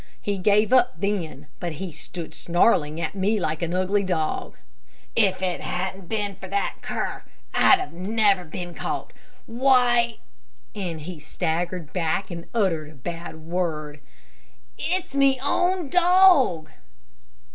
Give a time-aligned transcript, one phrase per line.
[0.19, 4.57] He gave up then, but he stood snarling at me like an ugly dog.
[5.15, 7.21] "If it hadn't been for that cur,
[7.53, 9.13] I'd never a been caught.
[9.45, 10.17] Why,"
[10.75, 13.99] and he staggered back and uttered a bad word,
[14.75, 16.71] "it's me own dog."